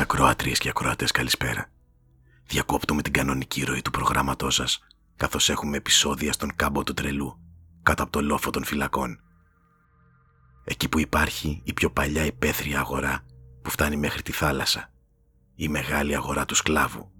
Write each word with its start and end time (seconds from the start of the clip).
Αγαπητέ 0.00 0.22
ακροάτριες 0.22 0.58
και 0.58 0.68
ακροατές, 0.68 1.10
καλησπέρα. 1.10 1.70
Διακόπτω 2.46 2.94
με 2.94 3.02
την 3.02 3.12
κανονική 3.12 3.64
ροή 3.64 3.82
του 3.82 3.90
προγράμματός 3.90 4.54
σας, 4.54 4.86
καθώς 5.16 5.48
έχουμε 5.48 5.76
επεισόδια 5.76 6.32
στον 6.32 6.56
κάμπο 6.56 6.82
του 6.82 6.94
τρελού, 6.94 7.38
κάτω 7.82 8.02
από 8.02 8.12
το 8.12 8.22
λόφο 8.22 8.50
των 8.50 8.64
φυλακών. 8.64 9.20
Εκεί 10.64 10.88
που 10.88 10.98
υπάρχει 10.98 11.60
η 11.64 11.72
πιο 11.72 11.90
παλιά 11.90 12.24
υπαίθρια 12.24 12.78
αγορά 12.78 13.24
που 13.62 13.70
φτάνει 13.70 13.96
μέχρι 13.96 14.22
τη 14.22 14.32
θάλασσα, 14.32 14.92
η 15.54 15.68
μεγάλη 15.68 16.14
αγορά 16.16 16.44
του 16.44 16.54
σκλάβου. 16.54 17.10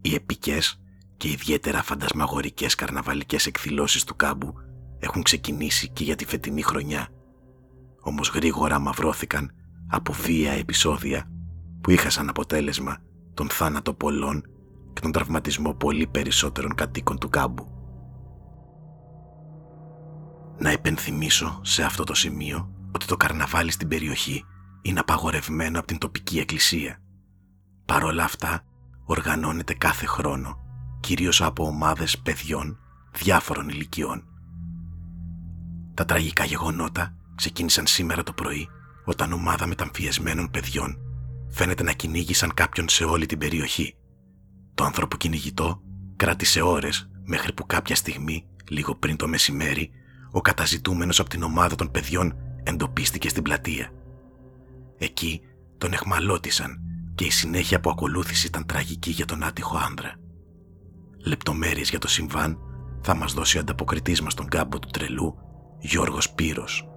Οι 0.00 0.14
επικές 0.14 0.80
και 1.16 1.28
ιδιαίτερα 1.28 1.82
φαντασμαγορικές 1.82 2.74
καρναβαλικές 2.74 3.46
εκδηλώσεις 3.46 4.04
του 4.04 4.16
κάμπου 4.16 4.54
έχουν 4.98 5.22
ξεκινήσει 5.22 5.88
και 5.88 6.04
για 6.04 6.16
τη 6.16 6.24
φετινή 6.24 6.62
χρονιά. 6.62 7.08
Όμως 8.00 8.28
γρήγορα 8.28 8.78
μαυρώθηκαν 8.78 9.52
από 9.88 10.12
βία 10.12 10.52
επεισόδια 10.52 11.30
που 11.80 11.90
είχα 11.90 12.10
σαν 12.10 12.28
αποτέλεσμα 12.28 12.96
τον 13.34 13.48
θάνατο 13.48 13.94
πολλών 13.94 14.42
και 14.92 15.00
τον 15.00 15.12
τραυματισμό 15.12 15.74
πολύ 15.74 16.06
περισσότερων 16.06 16.74
κατοίκων 16.74 17.18
του 17.18 17.28
κάμπου. 17.28 17.68
Να 20.58 20.72
υπενθυμίσω 20.72 21.60
σε 21.62 21.82
αυτό 21.82 22.04
το 22.04 22.14
σημείο 22.14 22.70
ότι 22.94 23.06
το 23.06 23.16
καρναβάλι 23.16 23.70
στην 23.70 23.88
περιοχή 23.88 24.44
είναι 24.82 25.00
απαγορευμένο 25.00 25.78
από 25.78 25.86
την 25.86 25.98
τοπική 25.98 26.38
εκκλησία. 26.38 26.98
Παρ' 27.84 28.04
όλα 28.04 28.24
αυτά, 28.24 28.64
οργανώνεται 29.04 29.74
κάθε 29.74 30.06
χρόνο, 30.06 30.58
κυρίως 31.00 31.42
από 31.42 31.64
ομάδες 31.64 32.18
παιδιών 32.18 32.78
διάφορων 33.12 33.68
ηλικιών. 33.68 34.24
Τα 35.94 36.04
τραγικά 36.04 36.44
γεγονότα 36.44 37.14
ξεκίνησαν 37.34 37.86
σήμερα 37.86 38.22
το 38.22 38.32
πρωί 38.32 38.68
όταν 39.04 39.32
ομάδα 39.32 39.66
μεταμφιεσμένων 39.66 40.50
παιδιών 40.50 40.98
φαίνεται 41.50 41.82
να 41.82 41.92
κυνήγησαν 41.92 42.54
κάποιον 42.54 42.88
σε 42.88 43.04
όλη 43.04 43.26
την 43.26 43.38
περιοχή. 43.38 43.94
Το 44.74 44.84
άνθρωπο 44.84 45.16
κυνηγητό 45.16 45.82
κράτησε 46.16 46.62
ώρες 46.62 47.10
μέχρι 47.24 47.52
που 47.52 47.66
κάποια 47.66 47.94
στιγμή, 47.94 48.48
λίγο 48.68 48.94
πριν 48.94 49.16
το 49.16 49.28
μεσημέρι, 49.28 49.90
ο 50.30 50.40
καταζητούμενος 50.40 51.20
από 51.20 51.28
την 51.28 51.42
ομάδα 51.42 51.74
των 51.74 51.90
παιδιών 51.90 52.36
εντοπίστηκε 52.62 53.28
στην 53.28 53.42
πλατεία. 53.42 53.90
Εκεί 54.98 55.40
τον 55.78 55.92
εχμαλώτησαν 55.92 56.80
και 57.14 57.24
η 57.24 57.30
συνέχεια 57.30 57.80
που 57.80 57.90
ακολούθησε 57.90 58.46
ήταν 58.46 58.66
τραγική 58.66 59.10
για 59.10 59.24
τον 59.24 59.42
άτυχο 59.42 59.76
άνδρα. 59.88 60.14
Λεπτομέρειες 61.24 61.90
για 61.90 61.98
το 61.98 62.08
συμβάν 62.08 62.58
θα 63.02 63.14
μας 63.14 63.32
δώσει 63.32 63.56
ο 63.56 63.60
ανταποκριτής 63.60 64.20
μας 64.20 64.32
στον 64.32 64.48
κάμπο 64.48 64.78
του 64.78 64.88
τρελού, 64.88 65.34
Γιώργος 65.78 66.32
Πύρος. 66.32 66.88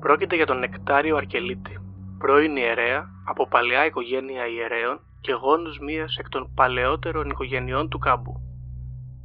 Πρόκειται 0.00 0.36
για 0.36 0.46
τον 0.46 0.58
Νεκτάριο 0.58 1.16
Αρκελίτη, 1.16 1.78
πρώην 2.22 2.56
ιερέα 2.56 3.08
από 3.24 3.48
παλαιά 3.48 3.86
οικογένεια 3.86 4.46
ιερέων 4.46 5.00
και 5.20 5.32
γόνους 5.32 5.78
μίας 5.78 6.16
εκ 6.16 6.28
των 6.28 6.52
παλαιότερων 6.54 7.30
οικογενειών 7.30 7.88
του 7.88 7.98
κάμπου. 7.98 8.40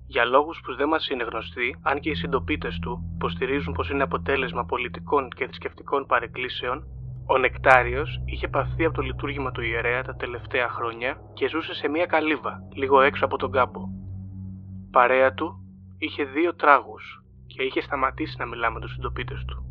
Για 0.07 0.25
λόγους 0.25 0.61
που 0.63 0.75
δεν 0.75 0.87
μας 0.87 1.09
είναι 1.09 1.23
γνωστοί, 1.23 1.79
αν 1.81 1.99
και 1.99 2.09
οι 2.09 2.15
συντοπίτες 2.15 2.79
του 2.81 3.11
υποστηρίζουν 3.15 3.73
πως 3.73 3.89
είναι 3.89 4.03
αποτέλεσμα 4.03 4.65
πολιτικών 4.65 5.29
και 5.29 5.45
θρησκευτικών 5.45 6.05
παρεκκλήσεων, 6.05 6.83
ο 7.27 7.37
Νεκτάριος 7.37 8.21
είχε 8.25 8.47
παθεί 8.47 8.85
από 8.85 8.95
το 8.95 9.01
λειτουργήμα 9.01 9.51
του 9.51 9.61
ιερέα 9.61 10.03
τα 10.03 10.15
τελευταία 10.15 10.69
χρόνια 10.69 11.17
και 11.33 11.47
ζούσε 11.47 11.73
σε 11.73 11.87
μια 11.87 12.05
καλύβα, 12.05 12.59
λίγο 12.73 13.01
έξω 13.01 13.25
από 13.25 13.37
τον 13.37 13.51
κάμπο. 13.51 13.81
Παρέα 14.91 15.33
του 15.33 15.59
είχε 15.97 16.23
δύο 16.23 16.55
τράγους 16.55 17.23
και 17.47 17.63
είχε 17.63 17.81
σταματήσει 17.81 18.35
να 18.39 18.45
μιλά 18.45 18.71
με 18.71 18.79
τους 18.79 18.91
συντοπίτες 18.91 19.45
του. 19.45 19.66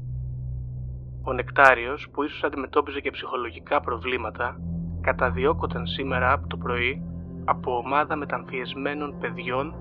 Ο 1.28 1.32
Νεκτάριος, 1.32 2.08
που 2.12 2.22
ίσως 2.22 2.44
αντιμετώπιζε 2.44 3.00
και 3.00 3.10
ψυχολογικά 3.10 3.80
προβλήματα, 3.80 4.56
καταδιώκονταν 5.00 5.86
σήμερα 5.86 6.32
από 6.32 6.46
το 6.46 6.56
πρωί 6.56 7.02
από 7.44 7.76
ομάδα 7.76 8.16
μεταμφιεσμένων 8.16 9.18
παιδιών 9.18 9.74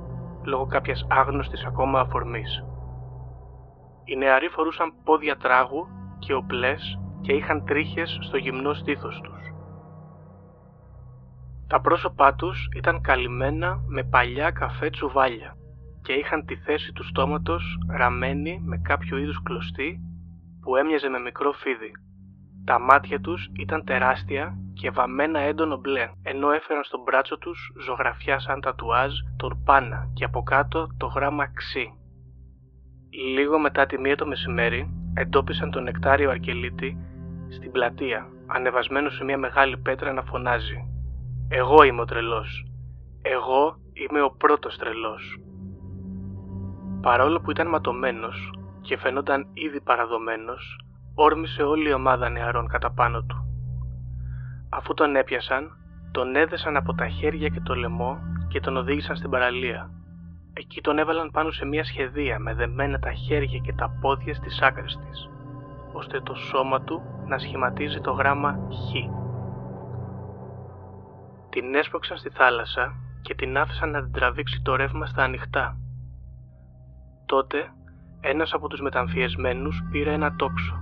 λόγω 0.43 0.65
κάποιας 0.65 1.05
άγνωστης 1.09 1.65
ακόμα 1.65 1.99
αφορμής. 1.99 2.63
Οι 4.03 4.15
νεαροί 4.15 4.47
φορούσαν 4.47 4.93
πόδια 5.03 5.37
τράγου 5.37 5.87
και 6.19 6.33
οπλές 6.33 6.99
και 7.21 7.33
είχαν 7.33 7.65
τρίχες 7.65 8.17
στο 8.21 8.37
γυμνό 8.37 8.73
στήθος 8.73 9.21
τους. 9.23 9.41
Τα 11.67 11.81
πρόσωπά 11.81 12.33
τους 12.35 12.69
ήταν 12.75 13.01
καλυμμένα 13.01 13.83
με 13.87 14.03
παλιά 14.03 14.51
καφέ 14.51 14.89
τσουβάλια 14.89 15.55
και 16.01 16.13
είχαν 16.13 16.45
τη 16.45 16.55
θέση 16.55 16.93
του 16.93 17.03
στόματος 17.03 17.77
ραμμένη 17.87 18.61
με 18.63 18.77
κάποιο 18.77 19.17
είδους 19.17 19.43
κλωστή 19.43 19.99
που 20.65 20.75
έμοιαζε 20.75 21.09
με 21.09 21.19
μικρό 21.19 21.51
φίδι. 21.51 21.91
Τα 22.65 22.79
μάτια 22.79 23.19
τους 23.19 23.49
ήταν 23.59 23.83
τεράστια 23.83 24.57
και 24.73 24.89
βαμμένα 24.89 25.39
έντονο 25.39 25.77
μπλε, 25.77 26.09
ενώ 26.23 26.51
έφεραν 26.51 26.83
στον 26.83 27.01
μπράτσο 27.01 27.37
τους 27.37 27.71
ζωγραφιά 27.85 28.39
σαν 28.39 28.61
τατουάζ 28.61 29.13
τον 29.37 29.61
Πάνα 29.65 30.09
και 30.13 30.23
από 30.23 30.43
κάτω 30.43 30.87
το 30.97 31.05
γράμμα 31.05 31.47
Ξή. 31.53 31.93
Λίγο 33.33 33.59
μετά 33.59 33.85
τη 33.85 33.99
μία 33.99 34.15
το 34.15 34.27
μεσημέρι 34.27 34.89
εντόπισαν 35.13 35.71
τον 35.71 35.83
νεκτάριο 35.83 36.29
Αρκελίτη 36.29 36.97
στην 37.49 37.71
πλατεία, 37.71 38.27
ανεβασμένο 38.47 39.09
σε 39.09 39.23
μια 39.23 39.37
μεγάλη 39.37 39.77
πέτρα 39.77 40.13
να 40.13 40.21
φωνάζει 40.21 40.87
«Εγώ 41.47 41.83
είμαι 41.83 42.01
ο 42.01 42.05
τρελός. 42.05 42.65
Εγώ 43.21 43.77
είμαι 43.93 44.21
ο 44.21 44.35
πρώτος 44.37 44.77
τρελός». 44.77 45.39
Παρόλο 47.01 47.39
που 47.41 47.51
ήταν 47.51 47.67
ματωμένος, 47.67 48.51
και 48.85 48.97
φαινόταν 48.97 49.47
ήδη 49.53 49.81
παραδομένος, 49.81 50.79
όρμησε 51.15 51.63
όλη 51.63 51.89
η 51.89 51.93
ομάδα 51.93 52.29
νεαρών 52.29 52.67
κατά 52.67 52.91
πάνω 52.91 53.21
του. 53.21 53.45
Αφού 54.69 54.93
τον 54.93 55.15
έπιασαν, 55.15 55.77
τον 56.11 56.35
έδεσαν 56.35 56.77
από 56.77 56.93
τα 56.93 57.07
χέρια 57.07 57.47
και 57.47 57.59
το 57.59 57.75
λαιμό 57.75 58.17
και 58.47 58.59
τον 58.59 58.77
οδήγησαν 58.77 59.15
στην 59.15 59.29
παραλία. 59.29 59.89
Εκεί 60.53 60.81
τον 60.81 60.97
έβαλαν 60.97 61.31
πάνω 61.31 61.51
σε 61.51 61.65
μια 61.65 61.83
σχεδία 61.83 62.39
με 62.39 62.53
δεμένα 62.53 62.99
τα 62.99 63.11
χέρια 63.13 63.59
και 63.59 63.73
τα 63.73 63.97
πόδια 64.01 64.33
στις 64.33 64.61
άκρες 64.61 64.99
της, 65.07 65.29
ώστε 65.93 66.21
το 66.21 66.33
σώμα 66.33 66.81
του 66.81 67.01
να 67.27 67.37
σχηματίζει 67.37 68.01
το 68.01 68.11
γράμμα 68.11 68.51
Χ. 68.51 68.93
Την 71.49 71.75
έσπρωξαν 71.75 72.17
στη 72.17 72.29
θάλασσα 72.29 72.95
και 73.21 73.35
την 73.35 73.57
άφησαν 73.57 73.91
να 73.91 74.03
την 74.03 74.11
τραβήξει 74.11 74.61
το 74.61 74.75
ρεύμα 74.75 75.05
στα 75.05 75.23
ανοιχτά. 75.23 75.77
Τότε 77.25 77.73
ένας 78.27 78.53
από 78.53 78.67
τους 78.67 78.81
μεταμφιεσμένους 78.81 79.83
πήρε 79.91 80.13
ένα 80.13 80.35
τόξο. 80.35 80.79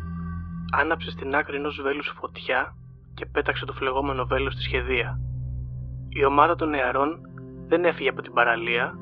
Άναψε 0.71 1.11
στην 1.11 1.35
άκρη 1.35 1.55
ενός 1.55 1.81
βέλους 1.81 2.13
φωτιά 2.19 2.75
και 3.13 3.25
πέταξε 3.25 3.65
το 3.65 3.73
φλεγόμενο 3.73 4.25
βέλος 4.25 4.53
στη 4.53 4.61
σχεδία. 4.61 5.19
Η 6.09 6.25
ομάδα 6.25 6.55
των 6.55 6.69
νεαρών 6.69 7.19
δεν 7.67 7.85
έφυγε 7.85 8.09
από 8.09 8.21
την 8.21 8.33
παραλία 8.33 8.93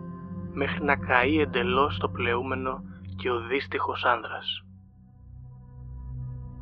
μέχρι 0.54 0.84
να 0.84 0.96
καεί 0.96 1.40
εντελώς 1.40 1.98
το 1.98 2.10
πλεούμενο 2.10 2.82
και 3.16 3.32
ο 3.32 3.40
δύστιχος 3.40 4.04
άνδρας. 4.04 4.64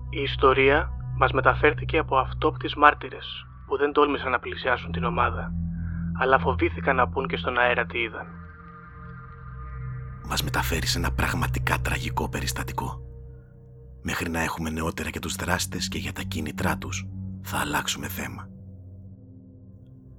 Η 0.10 0.22
ιστορία 0.22 0.90
μας 1.18 1.32
μεταφέρθηκε 1.32 1.98
από 1.98 2.18
αυτόπτης 2.18 2.76
μάρτυρες 2.76 3.46
που 3.68 3.78
δεν 3.78 3.92
τόλμησαν 3.92 4.32
να 4.32 4.40
πλησιάσουν 4.40 4.92
την 4.92 5.04
ομάδα, 5.04 5.52
αλλά 6.20 6.40
φοβήθηκαν 6.40 6.96
να 6.96 7.10
πούν 7.10 7.28
και 7.28 7.38
στον 7.38 7.58
αέρα 7.58 7.86
τι 7.86 8.00
είδαν 8.00 8.39
μας 10.26 10.44
μεταφέρει 10.44 10.88
σε 10.88 10.98
ένα 10.98 11.12
πραγματικά 11.12 11.80
τραγικό 11.80 12.30
περιστατικό. 12.30 13.02
Μέχρι 14.02 14.30
να 14.30 14.42
έχουμε 14.42 14.70
νεότερα 14.70 15.10
για 15.10 15.22
τους 15.22 15.36
δράστες 15.36 15.88
και 15.88 15.98
για 15.98 16.14
τα 16.14 16.22
κίνητρά 16.22 16.78
τους, 16.78 17.08
θα 17.42 17.58
αλλάξουμε 17.58 18.08
θέμα. 18.08 18.50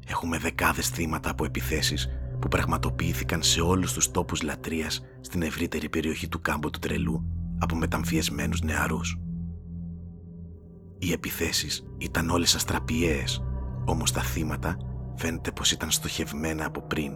Έχουμε 0.07 0.39
δεκάδες 0.39 0.89
θύματα 0.89 1.31
από 1.31 1.45
επιθέσεις 1.45 2.09
που 2.41 2.49
πραγματοποιήθηκαν 2.49 3.43
σε 3.43 3.61
όλους 3.61 3.93
τους 3.93 4.11
τόπους 4.11 4.43
λατρείας 4.43 5.03
στην 5.21 5.43
ευρύτερη 5.43 5.89
περιοχή 5.89 6.29
του 6.29 6.41
κάμπου 6.41 6.71
του 6.71 6.79
τρελού 6.79 7.25
από 7.59 7.77
μεταμφιεσμένους 7.77 8.61
νεαρούς. 8.61 9.19
Οι 10.99 11.13
επιθέσεις 11.13 11.87
ήταν 11.99 12.31
όλες 12.31 12.55
αστραπιαίες, 12.55 13.43
όμως 13.85 14.13
τα 14.13 14.21
θύματα 14.21 14.77
φαίνεται 15.17 15.53
πως 15.53 15.73
ήταν 15.73 15.91
στοχευμένα 15.91 16.67
από 16.67 16.83
πριν, 16.83 17.13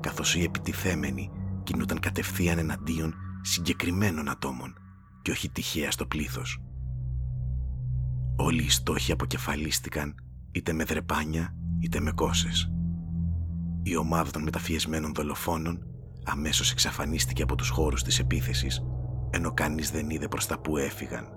καθώς 0.00 0.34
οι 0.34 0.42
επιτιθέμενοι 0.42 1.30
κινούνταν 1.68 2.00
κατευθείαν 2.00 2.58
εναντίον 2.58 3.14
συγκεκριμένων 3.40 4.28
ατόμων 4.28 4.74
και 5.22 5.30
όχι 5.30 5.50
τυχαία 5.50 5.90
στο 5.90 6.06
πλήθος. 6.06 6.62
Όλοι 8.36 8.62
οι 8.62 8.70
στόχοι 8.70 9.12
αποκεφαλίστηκαν 9.12 10.14
είτε 10.52 10.72
με 10.72 10.84
δρεπάνια 10.84 11.54
είτε 11.78 12.00
με 12.00 12.12
κόσες. 12.12 12.72
Η 13.82 13.96
ομάδα 13.96 14.30
των 14.30 14.42
μεταφιεσμένων 14.42 15.12
δολοφόνων 15.14 15.78
αμέσως 16.24 16.70
εξαφανίστηκε 16.72 17.42
από 17.42 17.54
τους 17.54 17.68
χώρους 17.68 18.02
της 18.02 18.18
επίθεσης 18.18 18.82
ενώ 19.30 19.52
κανείς 19.52 19.90
δεν 19.90 20.10
είδε 20.10 20.28
προς 20.28 20.46
τα 20.46 20.60
που 20.60 20.76
έφυγαν. 20.76 21.28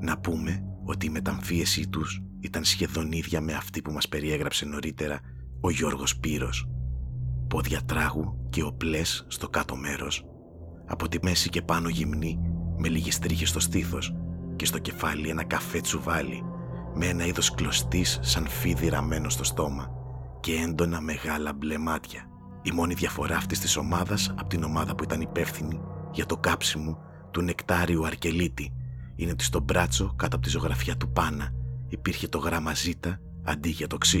Να 0.00 0.18
πούμε 0.18 0.62
ότι 0.84 1.06
η 1.06 1.10
μεταμφίεσή 1.10 1.88
τους 1.88 2.22
ήταν 2.40 2.64
σχεδόν 2.64 3.12
ίδια 3.12 3.40
με 3.40 3.52
αυτή 3.52 3.82
που 3.82 3.92
μας 3.92 4.08
περιέγραψε 4.08 4.64
νωρίτερα 4.66 5.20
ο 5.60 5.70
Γιώργος 5.70 6.18
Πύρος 6.18 6.68
πόδια 7.54 7.80
τράγου 7.86 8.46
και 8.50 8.62
οπλές 8.62 9.24
στο 9.28 9.48
κάτω 9.48 9.76
μέρος, 9.76 10.24
από 10.86 11.08
τη 11.08 11.18
μέση 11.22 11.48
και 11.48 11.62
πάνω 11.62 11.88
γυμνή 11.88 12.38
με 12.76 12.88
λίγες 12.88 13.18
τρίχες 13.18 13.48
στο 13.48 13.60
στήθος 13.60 14.14
και 14.56 14.64
στο 14.64 14.78
κεφάλι 14.78 15.28
ένα 15.28 15.44
καφέ 15.44 15.80
τσουβάλι 15.80 16.42
με 16.94 17.06
ένα 17.06 17.26
είδος 17.26 17.54
κλωστής 17.54 18.18
σαν 18.22 18.46
φίδι 18.46 18.88
ραμμένο 18.88 19.28
στο 19.28 19.44
στόμα 19.44 19.90
και 20.40 20.54
έντονα 20.54 21.00
μεγάλα 21.00 21.52
μπλε 21.52 21.78
μάτια. 21.78 22.28
Η 22.62 22.70
μόνη 22.72 22.94
διαφορά 22.94 23.36
αυτής 23.36 23.60
της 23.60 23.76
ομάδας 23.76 24.34
από 24.38 24.48
την 24.48 24.62
ομάδα 24.62 24.94
που 24.94 25.04
ήταν 25.04 25.20
υπεύθυνη 25.20 25.80
για 26.12 26.26
το 26.26 26.36
κάψιμο 26.36 26.98
του 27.30 27.42
νεκτάριου 27.42 28.06
Αρκελίτη 28.06 28.72
είναι 29.16 29.30
ότι 29.30 29.44
στο 29.44 29.60
μπράτσο 29.60 30.14
κάτω 30.16 30.36
από 30.36 30.44
τη 30.44 30.50
ζωγραφιά 30.50 30.96
του 30.96 31.12
Πάνα 31.12 31.50
υπήρχε 31.88 32.28
το 32.28 32.38
γράμμα 32.38 32.74
Ζ 32.74 32.88
αντί 33.44 33.68
για 33.68 33.86
το 33.86 33.98
Ξ. 33.98 34.14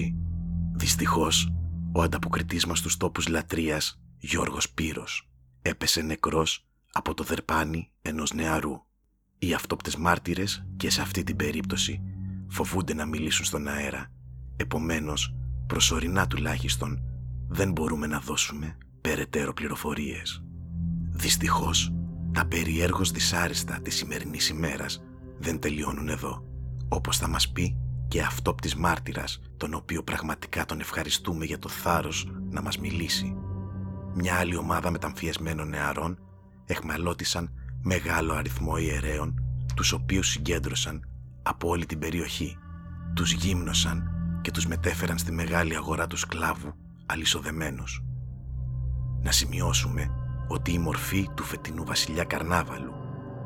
Δυστυχώς, 0.76 1.53
ο 1.96 2.02
ανταποκριτής 2.02 2.66
μας 2.66 2.78
στους 2.78 2.96
τόπους 2.96 3.28
λατρείας, 3.28 4.00
Γιώργος 4.18 4.70
Πύρος, 4.70 5.28
έπεσε 5.62 6.02
νεκρός 6.02 6.66
από 6.92 7.14
το 7.14 7.24
δερπάνι 7.24 7.90
ενός 8.02 8.32
νεαρού. 8.32 8.82
Οι 9.38 9.54
αυτόπτες 9.54 9.96
μάρτυρες 9.96 10.66
και 10.76 10.90
σε 10.90 11.00
αυτή 11.00 11.22
την 11.22 11.36
περίπτωση 11.36 12.02
φοβούνται 12.48 12.94
να 12.94 13.06
μιλήσουν 13.06 13.44
στον 13.44 13.68
αέρα. 13.68 14.12
Επομένως, 14.56 15.34
προσωρινά 15.66 16.26
τουλάχιστον, 16.26 17.02
δεν 17.48 17.72
μπορούμε 17.72 18.06
να 18.06 18.20
δώσουμε 18.20 18.78
περαιτέρω 19.00 19.52
πληροφορίες. 19.52 20.44
Δυστυχώς, 21.10 21.92
τα 22.32 22.46
περιέργως 22.46 23.10
δυσάριστα 23.10 23.80
της 23.80 23.94
σημερινής 23.94 24.48
ημέρας 24.48 25.02
δεν 25.38 25.58
τελειώνουν 25.58 26.08
εδώ. 26.08 26.44
Όπως 26.88 27.18
θα 27.18 27.28
μας 27.28 27.52
πει 27.52 27.76
και 28.08 28.22
αυτόπτης 28.22 28.74
μάρτυρας, 28.74 29.40
τον 29.56 29.74
οποίο 29.74 30.02
πραγματικά 30.02 30.64
τον 30.64 30.80
ευχαριστούμε 30.80 31.44
για 31.44 31.58
το 31.58 31.68
θάρρος 31.68 32.28
να 32.50 32.62
μας 32.62 32.78
μιλήσει. 32.78 33.36
Μια 34.14 34.34
άλλη 34.34 34.56
ομάδα 34.56 34.90
μεταμφιεσμένων 34.90 35.68
νεαρών 35.68 36.18
εχμαλώτησαν 36.66 37.50
μεγάλο 37.82 38.32
αριθμό 38.32 38.76
ιερέων, 38.76 39.34
τους 39.74 39.92
οποίους 39.92 40.28
συγκέντρωσαν 40.28 41.08
από 41.42 41.68
όλη 41.68 41.86
την 41.86 41.98
περιοχή. 41.98 42.56
Τους 43.14 43.32
γύμνωσαν 43.32 44.10
και 44.42 44.50
τους 44.50 44.66
μετέφεραν 44.66 45.18
στη 45.18 45.32
μεγάλη 45.32 45.76
αγορά 45.76 46.06
του 46.06 46.16
σκλάβου 46.16 46.74
αλυσοδεμένους. 47.06 48.04
Να 49.22 49.32
σημειώσουμε 49.32 50.10
ότι 50.48 50.72
η 50.72 50.78
μορφή 50.78 51.28
του 51.34 51.42
φετινού 51.42 51.84
βασιλιά 51.84 52.24
Καρνάβαλου, 52.24 52.92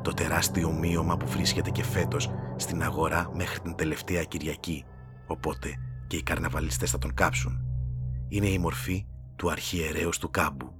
το 0.01 0.13
τεράστιο 0.13 0.71
μείωμα 0.71 1.17
που 1.17 1.27
βρίσκεται 1.27 1.69
και 1.69 1.83
φέτος 1.83 2.29
στην 2.61 2.83
αγορά 2.83 3.29
μέχρι 3.33 3.59
την 3.59 3.75
τελευταία 3.75 4.23
Κυριακή, 4.23 4.85
οπότε 5.27 5.69
και 6.07 6.15
οι 6.15 6.23
καρναβαλιστές 6.23 6.91
θα 6.91 6.97
τον 6.97 7.13
κάψουν, 7.13 7.59
είναι 8.29 8.47
η 8.47 8.57
μορφή 8.57 9.05
του 9.35 9.51
αρχιερέως 9.51 10.19
του 10.19 10.29
κάμπου. 10.31 10.73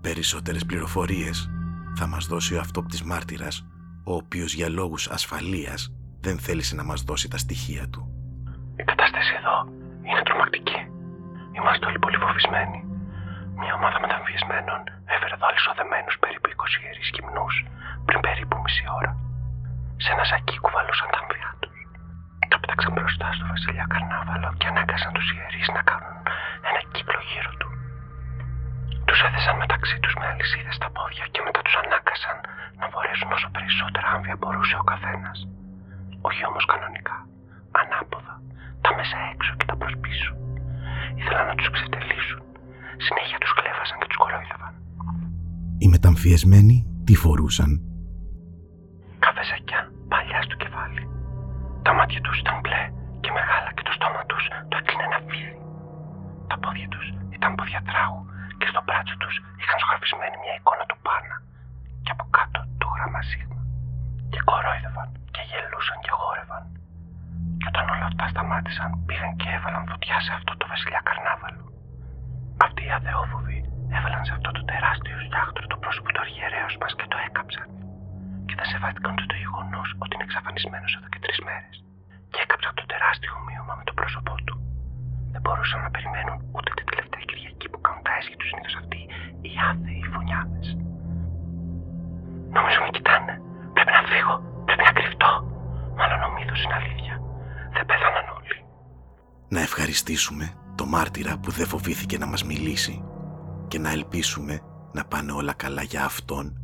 Περισσότερες 0.00 0.66
πληροφορίες 0.66 1.50
θα 1.96 2.06
μας 2.06 2.26
δώσει 2.26 2.54
ο 2.54 2.60
αυτόπτης 2.60 3.02
μάρτυρας, 3.02 3.66
ο 4.04 4.14
οποίος 4.14 4.54
για 4.54 4.68
λόγους 4.68 5.08
ασφαλείας 5.08 5.92
δεν 6.20 6.38
θέλησε 6.38 6.74
να 6.74 6.84
μας 6.84 7.02
δώσει 7.02 7.28
τα 7.28 7.38
στοιχεία 7.38 7.88
του. 7.88 8.02
Η 8.76 8.84
κατάσταση 8.84 9.32
εδώ 9.40 9.56
είναι 10.02 10.22
τρομακτική. 10.22 10.80
Είμαστε 11.56 11.86
όλοι 11.86 11.98
πολύ 11.98 12.16
φοβισμένοι. 12.16 12.78
Μια 13.60 13.74
ομάδα 13.74 14.00
μεταμφιεσμένων 14.00 14.80
έφερε 15.14 15.34
εδώ 15.36 15.46
αλυσοδεμένους 15.50 16.16
περίπου 16.22 16.48
20 16.48 16.82
ιερείς 16.84 17.08
γυμνού 17.14 17.46
πριν 18.06 18.20
περίπου 18.20 18.56
μισή 18.64 18.84
ώρα. 18.98 19.25
Σε 20.02 20.10
ένα 20.14 20.24
σακί 20.30 20.56
κουβαλούσαν 20.64 21.08
τα 21.14 21.18
αμφιά 21.22 21.50
τους. 21.60 21.76
Τα 22.50 22.56
πέταξαν 22.60 22.92
μπροστά 22.94 23.26
στο 23.36 23.44
βασιλιά 23.52 23.86
Καρνάβαλο 23.92 24.48
και 24.60 24.66
ανάγκασαν 24.72 25.12
τους 25.16 25.28
ιερείς 25.34 25.68
να 25.76 25.82
κάνουν 25.90 26.16
ένα 26.68 26.80
κύκλο 26.94 27.20
γύρω 27.30 27.52
του. 27.60 27.68
Τους 29.06 29.18
έθεσαν 29.26 29.56
μεταξύ 29.62 29.96
τους 30.02 30.14
με 30.18 30.24
αλυσίδες 30.30 30.74
στα 30.78 30.88
πόδια 30.96 31.24
και 31.32 31.40
μετά 31.46 31.60
τους 31.64 31.76
ανάγκασαν 31.82 32.36
να 32.80 32.86
φορέσουν 32.92 33.30
όσο 33.36 33.48
περισσότερα 33.56 34.08
άμβια 34.14 34.36
μπορούσε 34.40 34.76
ο 34.82 34.84
καθένας. 34.92 35.38
Όχι 36.28 36.42
όμως 36.50 36.64
κανονικά. 36.72 37.16
Ανάποδα. 37.80 38.34
Τα 38.84 38.90
μέσα 38.96 39.16
έξω 39.32 39.52
και 39.58 39.66
τα 39.70 39.76
προς 39.80 39.94
πίσω. 40.04 40.30
Ήθελαν 41.20 41.46
να 41.50 41.54
τους 41.58 41.68
ξετελήσουν. 41.74 42.40
Συνέχεια 43.06 43.38
τους 43.42 43.52
κλέβασαν 43.58 43.96
και 44.00 44.08
τους 44.10 44.18
κορόιδευαν. 44.22 44.74
Οι 45.82 45.88
μεταμφιεσμένοι 45.94 46.76
τι 47.06 47.14
φορούσαν. 47.22 47.85
Μάτια 52.06 52.26
τους 52.26 52.38
ήταν 52.44 52.56
μπλε 52.62 52.82
και 53.22 53.30
μεγάλα 53.38 53.70
και 53.76 53.84
το 53.88 53.92
στόμα 53.96 54.22
τους 54.30 54.44
το 54.70 54.74
έκλεινε 54.80 55.04
ένα 55.08 55.18
φίδι. 55.28 55.56
Τα 56.50 56.56
πόδια 56.62 56.88
τους 56.92 57.06
ήταν 57.36 57.50
πόδια 57.58 57.80
τράγου 57.88 58.22
και 58.60 58.66
στο 58.70 58.80
μπράτσο 58.84 59.16
τους 59.22 59.34
είχαν 59.60 59.76
ζωγραφισμένη 59.82 60.36
μια 60.42 60.54
εικόνα 60.58 60.84
του 60.90 60.98
Πάνα 61.06 61.36
και 62.04 62.12
από 62.16 62.24
κάτω 62.36 62.58
το 62.80 62.86
γράμμα 62.94 63.20
Σίγμα. 63.28 63.60
Και 64.32 64.40
κορόιδευαν 64.48 65.08
και 65.34 65.42
γελούσαν 65.50 65.98
και 66.04 66.12
χόρευαν. 66.18 66.64
Και 67.58 67.66
όταν 67.70 67.84
όλα 67.92 68.06
αυτά 68.10 68.24
σταμάτησαν, 68.32 68.90
πήγαν 69.06 69.32
και 69.40 69.48
έβαλαν 69.56 69.84
φωτιά 69.90 70.16
σε 70.26 70.32
αυτό 70.38 70.52
το 70.60 70.64
βασιλιά 70.72 71.00
Καρνάβαλο. 71.06 71.64
Αυτοί 72.64 72.82
οι 72.86 72.92
αδεόφοβοι 72.98 73.58
έβαλαν 73.96 74.22
σε 74.26 74.32
αυτό 74.36 74.48
Να 99.48 99.60
ευχαριστήσουμε 99.60 100.54
το 100.74 100.86
μάρτυρα 100.86 101.38
που 101.38 101.50
δεν 101.50 101.66
φοβήθηκε 101.66 102.18
να 102.18 102.26
μας 102.26 102.44
μιλήσει 102.44 103.02
και 103.68 103.78
να 103.78 103.90
ελπίσουμε 103.90 104.60
να 104.92 105.04
πάνε 105.04 105.32
όλα 105.32 105.52
καλά 105.52 105.82
για 105.82 106.04
αυτόν 106.04 106.60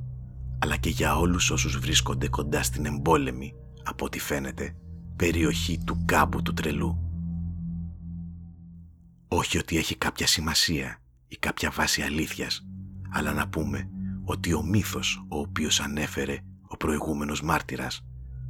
αλλά 0.63 0.77
και 0.77 0.89
για 0.89 1.17
όλους 1.17 1.51
όσους 1.51 1.79
βρίσκονται 1.79 2.29
κοντά 2.29 2.63
στην 2.63 2.87
εμπόλεμη, 2.87 3.55
από 3.83 4.05
ό,τι 4.05 4.19
φαίνεται, 4.19 4.77
περιοχή 5.17 5.79
του 5.87 6.03
κάμπου 6.05 6.43
του 6.43 6.53
τρελού. 6.53 6.99
Όχι 9.29 9.59
ότι 9.59 9.77
έχει 9.77 9.97
κάποια 9.97 10.27
σημασία 10.27 10.99
ή 11.29 11.37
κάποια 11.37 11.71
βάση 11.71 12.03
αλήθειας, 12.03 12.67
αλλά 13.13 13.33
να 13.33 13.49
πούμε 13.49 13.89
ότι 14.25 14.53
ο 14.53 14.63
μύθος 14.63 15.25
ο 15.29 15.39
οποίος 15.39 15.81
ανέφερε 15.81 16.39
ο 16.69 16.77
προηγούμενος 16.77 17.43
μάρτυρας 17.43 18.05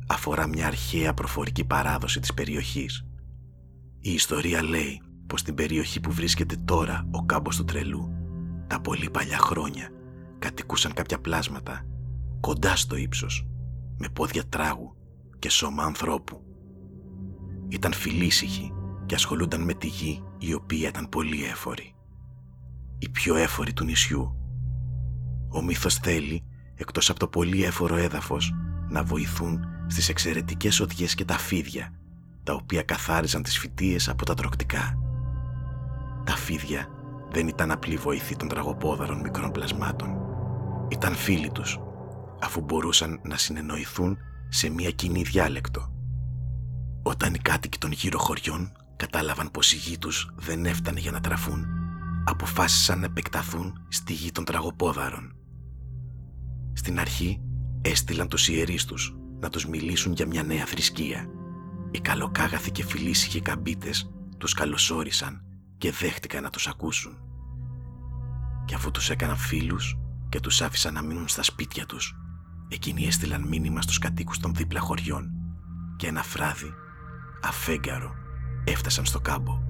αφορά 0.06 0.46
μια 0.46 0.66
αρχαία 0.66 1.14
προφορική 1.14 1.64
παράδοση 1.64 2.20
της 2.20 2.34
περιοχής. 2.34 3.06
Η 4.04 4.12
ιστορία 4.12 4.62
λέει 4.62 5.02
πως 5.26 5.40
στην 5.40 5.54
περιοχή 5.54 6.00
που 6.00 6.12
βρίσκεται 6.12 6.56
τώρα 6.64 7.08
ο 7.10 7.24
κάμπος 7.24 7.56
του 7.56 7.64
τρελού 7.64 8.12
τα 8.66 8.80
πολύ 8.80 9.10
παλιά 9.10 9.38
χρόνια 9.38 9.88
κατοικούσαν 10.38 10.92
κάποια 10.92 11.18
πλάσματα 11.18 11.86
κοντά 12.40 12.76
στο 12.76 12.96
ύψος 12.96 13.46
με 13.98 14.08
πόδια 14.08 14.48
τράγου 14.48 14.96
και 15.38 15.50
σώμα 15.50 15.82
ανθρώπου. 15.82 16.42
Ήταν 17.68 17.92
φιλήσυχοι 17.92 18.72
και 19.06 19.14
ασχολούνταν 19.14 19.62
με 19.62 19.74
τη 19.74 19.86
γη 19.86 20.22
η 20.38 20.54
οποία 20.54 20.88
ήταν 20.88 21.08
πολύ 21.08 21.44
έφορη. 21.44 21.94
Η 22.98 23.08
πιο 23.08 23.36
έφορη 23.36 23.72
του 23.72 23.84
νησιού. 23.84 24.36
Ο 25.48 25.62
μύθος 25.62 25.94
θέλει, 25.94 26.44
εκτός 26.74 27.10
από 27.10 27.18
το 27.18 27.28
πολύ 27.28 27.64
έφορο 27.64 27.96
έδαφος, 27.96 28.54
να 28.88 29.02
βοηθούν 29.04 29.64
στις 29.86 30.08
εξαιρετικές 30.08 30.80
οδιές 30.80 31.14
και 31.14 31.24
τα 31.24 31.38
φίδια, 31.38 31.92
τα 32.42 32.54
οποία 32.54 32.82
καθάριζαν 32.82 33.42
τις 33.42 33.58
φυτίες 33.58 34.08
από 34.08 34.24
τα 34.24 34.34
τροκτικά. 34.34 34.98
Τα 36.24 36.36
φίδια 36.36 36.88
δεν 37.30 37.48
ήταν 37.48 37.70
απλή 37.70 37.96
βοηθή 37.96 38.36
των 38.36 38.48
τραγοπόδαρων 38.48 39.20
μικρών 39.20 39.50
πλασμάτων. 39.50 40.16
Ήταν 40.88 41.14
φίλοι 41.14 41.50
τους, 41.50 41.78
αφού 42.40 42.60
μπορούσαν 42.60 43.20
να 43.22 43.36
συνεννοηθούν 43.36 44.18
σε 44.48 44.68
μια 44.68 44.90
κοινή 44.90 45.22
διάλεκτο. 45.22 45.92
Όταν 47.02 47.34
οι 47.34 47.38
κάτοικοι 47.38 47.78
των 47.78 47.92
γύρω 47.92 48.18
χωριών 48.18 48.72
κατάλαβαν 48.96 49.50
πως 49.50 49.72
η 49.72 49.76
γη 49.76 49.98
τους 49.98 50.32
δεν 50.36 50.64
έφτανε 50.64 51.00
για 51.00 51.10
να 51.10 51.20
τραφούν, 51.20 51.66
αποφάσισαν 52.24 52.98
να 52.98 53.04
επεκταθούν 53.04 53.86
στη 53.88 54.12
γη 54.12 54.32
των 54.32 54.44
τραγοπόδαρων. 54.44 55.36
Στην 56.72 56.98
αρχή 57.00 57.40
έστειλαν 57.82 58.28
τους 58.28 58.48
ιερείς 58.48 58.84
τους 58.84 59.16
να 59.40 59.48
τους 59.48 59.66
μιλήσουν 59.66 60.12
για 60.12 60.26
μια 60.26 60.42
νέα 60.42 60.64
θρησκεία. 60.66 61.26
Οι 61.94 62.00
καλοκάγαθοι 62.00 62.70
και 62.70 62.84
φιλήσυχοι 62.84 63.40
καμπίτες 63.40 64.10
τους 64.38 64.54
καλωσόρισαν 64.54 65.42
και 65.78 65.92
δέχτηκαν 65.92 66.42
να 66.42 66.50
τους 66.50 66.66
ακούσουν. 66.66 67.18
Και 68.64 68.74
αφού 68.74 68.90
τους 68.90 69.10
έκαναν 69.10 69.36
φίλους 69.36 69.98
και 70.28 70.40
τους 70.40 70.62
άφησαν 70.62 70.94
να 70.94 71.02
μείνουν 71.02 71.28
στα 71.28 71.42
σπίτια 71.42 71.86
τους, 71.86 72.16
εκείνοι 72.68 73.06
έστειλαν 73.06 73.48
μήνυμα 73.48 73.82
στους 73.82 73.98
κατοίκους 73.98 74.38
των 74.38 74.54
δίπλα 74.54 74.80
χωριών 74.80 75.30
και 75.96 76.06
ένα 76.06 76.22
φράδι, 76.22 76.74
αφέγγαρο, 77.42 78.14
έφτασαν 78.64 79.04
στο 79.04 79.20
κάμπο. 79.20 79.62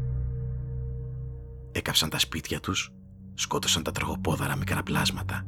Έκαψαν 1.72 2.08
τα 2.08 2.18
σπίτια 2.18 2.60
τους, 2.60 2.92
σκότωσαν 3.34 3.82
τα 3.82 3.92
τραγοπόδαρα 3.92 4.56
μικρά 4.56 4.82
πλάσματα 4.82 5.44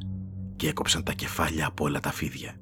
και 0.55 0.67
έκοψαν 0.67 1.03
τα 1.03 1.13
κεφάλια 1.13 1.67
από 1.67 1.83
όλα 1.83 1.99
τα 1.99 2.11
φίδια. 2.11 2.55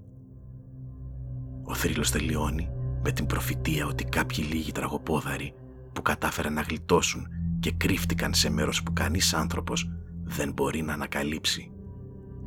Ο 1.64 1.74
θρύλος 1.74 2.12
τελειώνει 2.12 2.70
με 3.04 3.12
την 3.12 3.26
προφητεία 3.26 3.86
ότι 3.86 4.04
κάποιοι 4.04 4.46
λίγοι 4.52 4.72
τραγωπόδαροι 4.72 5.54
που 5.94 6.02
κατάφεραν 6.02 6.54
να 6.54 6.62
γλιτώσουν 6.62 7.28
και 7.60 7.72
κρύφτηκαν 7.72 8.34
σε 8.34 8.50
μέρος 8.50 8.84
που 8.84 8.94
κανείς 8.94 9.34
άνθρωπος 9.34 9.92
δεν 10.24 10.52
μπορεί 10.52 10.82
να 10.82 10.94
ανακαλύψει. 10.94 11.72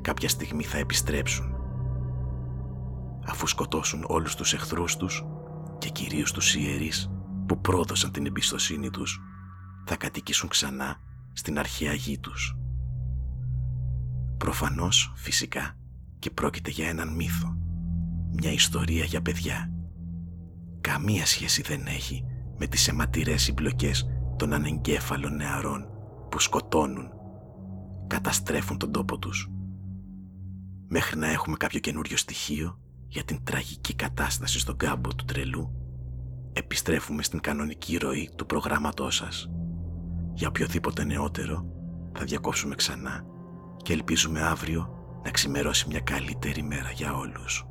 Κάποια 0.02 0.28
στιγμή 0.28 0.62
θα 0.62 0.78
επιστρέψουν. 0.78 1.54
Αφού 3.26 3.46
σκοτώσουν 3.46 4.04
όλους 4.06 4.34
τους 4.34 4.52
εχθρούς 4.52 4.96
τους 4.96 5.24
και 5.78 5.88
κυρίως 5.88 6.32
τους 6.32 6.54
ιερείς 6.54 7.10
που 7.46 7.60
πρόδωσαν 7.60 8.12
την 8.12 8.26
εμπιστοσύνη 8.26 8.90
τους, 8.90 9.20
θα 9.84 9.96
κατοικήσουν 9.96 10.48
ξανά 10.48 11.00
στην 11.32 11.58
αρχαία 11.58 11.92
γη 11.92 12.18
τους. 12.18 12.56
Προφανώς, 14.38 15.12
φυσικά, 15.14 15.76
και 16.18 16.30
πρόκειται 16.30 16.70
για 16.70 16.88
έναν 16.88 17.14
μύθο. 17.14 17.56
Μια 18.32 18.52
ιστορία 18.52 19.04
για 19.04 19.22
παιδιά. 19.22 19.75
Καμία 20.92 21.26
σχέση 21.26 21.62
δεν 21.62 21.86
έχει 21.86 22.24
με 22.56 22.66
τις 22.66 22.88
αιματηρές 22.88 23.42
συμπλοκές 23.42 24.06
των 24.36 24.52
ανεγκέφαλων 24.52 25.36
νεαρών 25.36 25.86
που 26.30 26.40
σκοτώνουν, 26.40 27.08
καταστρέφουν 28.06 28.78
τον 28.78 28.92
τόπο 28.92 29.18
τους. 29.18 29.50
Μέχρι 30.88 31.18
να 31.18 31.30
έχουμε 31.30 31.56
κάποιο 31.56 31.80
καινούριο 31.80 32.16
στοιχείο 32.16 32.78
για 33.08 33.24
την 33.24 33.44
τραγική 33.44 33.94
κατάσταση 33.94 34.58
στον 34.58 34.76
κάμπο 34.76 35.14
του 35.14 35.24
τρελού, 35.24 35.72
επιστρέφουμε 36.52 37.22
στην 37.22 37.40
κανονική 37.40 37.96
ροή 37.96 38.30
του 38.36 38.46
προγράμματός 38.46 39.14
σας. 39.14 39.50
Για 40.32 40.48
οποιοδήποτε 40.48 41.04
νεότερο 41.04 41.66
θα 42.12 42.24
διακόψουμε 42.24 42.74
ξανά 42.74 43.24
και 43.82 43.92
ελπίζουμε 43.92 44.42
αύριο 44.42 44.88
να 45.24 45.30
ξημερώσει 45.30 45.88
μια 45.88 46.00
καλύτερη 46.00 46.62
μέρα 46.62 46.90
για 46.90 47.14
όλους. 47.14 47.66